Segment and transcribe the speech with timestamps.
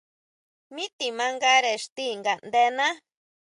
[0.73, 2.87] Mi te mandare ixti ngaʼndená.